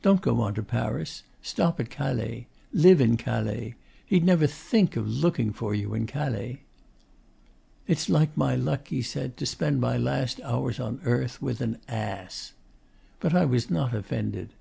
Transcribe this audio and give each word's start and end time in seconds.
Don't 0.00 0.22
go 0.22 0.40
on 0.40 0.54
to 0.54 0.62
Paris. 0.62 1.22
Stop 1.42 1.78
at 1.78 1.90
Calais. 1.90 2.46
Live 2.72 2.98
in 2.98 3.18
Calais. 3.18 3.74
He'd 4.06 4.24
never 4.24 4.46
think 4.46 4.96
of 4.96 5.06
looking 5.06 5.52
for 5.52 5.74
you 5.74 5.92
in 5.92 6.06
Calais.' 6.06 6.62
'It's 7.86 8.08
like 8.08 8.34
my 8.38 8.54
luck,' 8.56 8.88
he 8.88 9.02
said, 9.02 9.36
'to 9.36 9.44
spend 9.44 9.78
my 9.78 9.98
last 9.98 10.40
hours 10.40 10.80
on 10.80 11.02
earth 11.04 11.42
with 11.42 11.60
an 11.60 11.76
ass.' 11.88 12.54
But 13.20 13.34
I 13.34 13.44
was 13.44 13.68
not 13.68 13.94
offended. 13.94 14.54